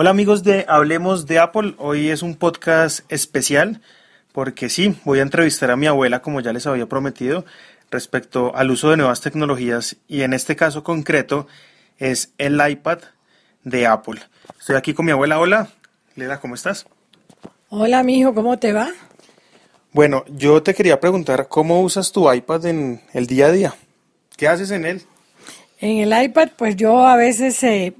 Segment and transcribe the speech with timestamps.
[0.00, 3.82] Hola amigos de Hablemos de Apple, hoy es un podcast especial
[4.30, 7.44] porque sí, voy a entrevistar a mi abuela como ya les había prometido
[7.90, 11.48] respecto al uso de nuevas tecnologías y en este caso concreto
[11.98, 13.00] es el iPad
[13.64, 14.20] de Apple.
[14.60, 15.68] Estoy aquí con mi abuela, hola,
[16.14, 16.86] Leda, ¿cómo estás?
[17.68, 18.92] Hola, mijo, ¿cómo te va?
[19.92, 23.74] Bueno, yo te quería preguntar cómo usas tu iPad en el día a día.
[24.36, 25.02] ¿Qué haces en él?
[25.80, 27.94] En el iPad, pues yo a veces, eh,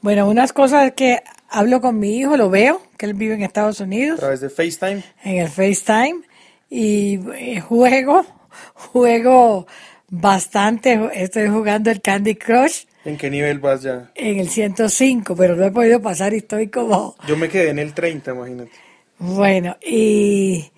[0.00, 3.80] bueno, unas cosas que hablo con mi hijo, lo veo, que él vive en Estados
[3.80, 4.18] Unidos.
[4.18, 5.02] A través de FaceTime.
[5.24, 6.22] En el FaceTime.
[6.70, 8.24] Y eh, juego,
[8.74, 9.66] juego
[10.08, 11.10] bastante.
[11.14, 12.84] Estoy jugando el Candy Crush.
[13.04, 14.10] ¿En qué nivel vas ya?
[14.14, 17.16] En el 105, pero no he podido pasar y estoy como...
[17.28, 18.70] Yo me quedé en el 30, imagínate.
[19.18, 20.70] Bueno, y,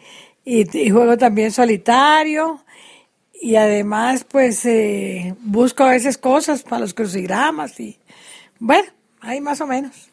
[0.44, 2.62] y, juego también solitario
[3.32, 7.98] y además pues eh, busco a veces cosas para los crucigramas y
[8.58, 8.88] bueno,
[9.20, 10.10] ahí más o menos.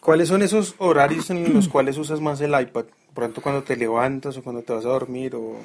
[0.00, 2.84] ¿Cuáles son esos horarios en los cuales usas más el iPad?
[3.12, 5.56] Pronto cuando te levantas o cuando te vas a dormir o...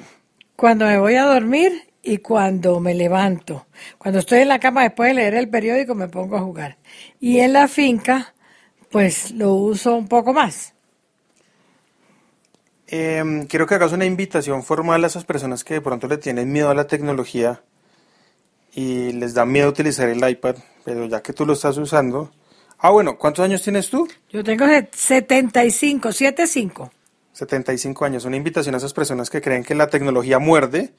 [0.56, 3.66] Cuando me voy a dormir y cuando me levanto.
[3.98, 6.78] Cuando estoy en la cama después de leer el periódico me pongo a jugar.
[7.20, 8.34] Y en la finca
[8.90, 10.74] pues lo uso un poco más.
[12.86, 16.52] Eh, quiero que hagas una invitación formal a esas personas que de pronto le tienen
[16.52, 17.62] miedo a la tecnología
[18.72, 22.32] y les da miedo utilizar el iPad, pero ya que tú lo estás usando,
[22.84, 24.08] Ah, bueno, ¿cuántos años tienes tú?
[24.28, 26.90] Yo tengo 75, 75.
[27.32, 28.24] 75 años.
[28.24, 30.92] Una invitación a esas personas que creen que la tecnología muerde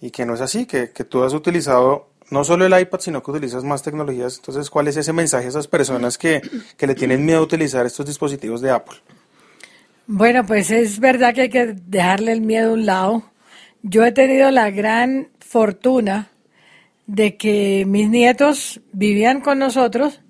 [0.00, 3.22] y que no es así, que, que tú has utilizado no solo el iPad, sino
[3.22, 4.36] que utilizas más tecnologías.
[4.36, 6.40] Entonces, ¿cuál es ese mensaje a esas personas que,
[6.78, 8.96] que le tienen miedo a utilizar estos dispositivos de Apple?
[10.06, 13.22] Bueno, pues es verdad que hay que dejarle el miedo a un lado.
[13.82, 16.30] Yo he tenido la gran fortuna
[17.06, 20.20] de que mis nietos vivían con nosotros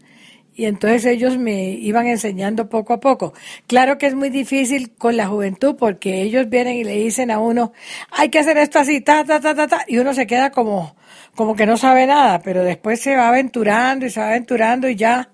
[0.56, 3.34] y entonces ellos me iban enseñando poco a poco.
[3.66, 7.38] Claro que es muy difícil con la juventud porque ellos vienen y le dicen a
[7.38, 7.72] uno,
[8.10, 10.96] hay que hacer esto así, ta, ta, ta, ta, ta, y uno se queda como,
[11.34, 14.96] como que no sabe nada, pero después se va aventurando y se va aventurando y
[14.96, 15.28] ya,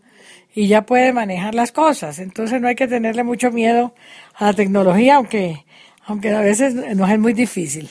[0.53, 2.19] y ya puede manejar las cosas.
[2.19, 3.95] Entonces no hay que tenerle mucho miedo
[4.35, 5.65] a la tecnología, aunque,
[6.05, 7.89] aunque a veces nos es muy difícil.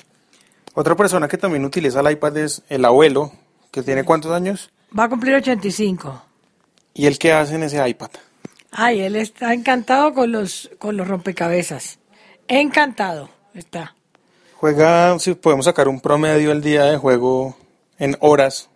[0.73, 3.31] Otra persona que también utiliza el iPad es el abuelo,
[3.71, 4.69] que tiene cuántos años?
[4.97, 6.23] Va a cumplir 85.
[6.93, 8.09] ¿Y él qué hace en ese iPad?
[8.71, 11.99] Ay, él está encantado con los, con los rompecabezas.
[12.47, 13.95] Encantado está.
[14.55, 17.57] Juega, si podemos sacar un promedio el día de juego
[17.97, 18.69] en horas,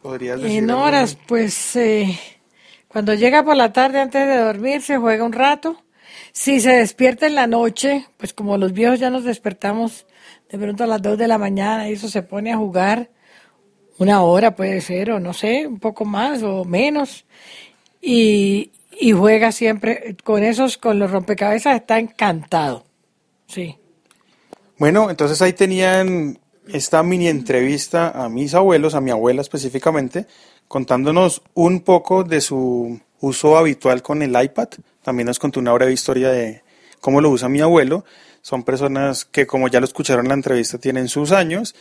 [0.00, 0.58] podrías decir.
[0.58, 2.18] En horas, pues eh,
[2.88, 5.82] cuando llega por la tarde antes de dormir se juega un rato.
[6.32, 10.06] Si se despierta en la noche, pues como los viejos ya nos despertamos
[10.50, 13.10] de pronto a las 2 de la mañana y eso se pone a jugar
[13.98, 17.24] una hora puede ser, o no sé, un poco más o menos.
[18.00, 22.84] Y, y juega siempre con esos, con los rompecabezas, está encantado.
[23.46, 23.76] Sí.
[24.78, 30.26] Bueno, entonces ahí tenían esta mini entrevista a mis abuelos, a mi abuela específicamente,
[30.68, 34.68] contándonos un poco de su uso habitual con el iPad.
[35.02, 36.62] También nos contó una breve historia de
[37.00, 38.04] cómo lo usa mi abuelo.
[38.42, 41.74] Son personas que, como ya lo escucharon en la entrevista, tienen sus años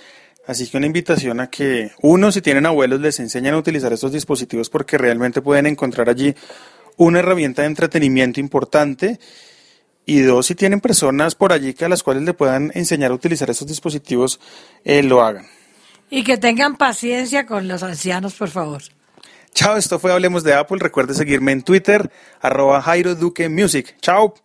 [0.47, 4.11] Así que una invitación a que, uno, si tienen abuelos, les enseñen a utilizar estos
[4.11, 6.35] dispositivos porque realmente pueden encontrar allí
[6.97, 9.19] una herramienta de entretenimiento importante.
[10.06, 13.16] Y dos, si tienen personas por allí que a las cuales le puedan enseñar a
[13.16, 14.39] utilizar estos dispositivos,
[14.83, 15.47] eh, lo hagan.
[16.11, 18.83] Y que tengan paciencia con los ancianos, por favor.
[19.56, 20.77] Chao, esto fue Hablemos de Apple.
[20.79, 23.95] Recuerde seguirme en Twitter, arroba Jairo Duque Music.
[24.00, 24.35] Chao.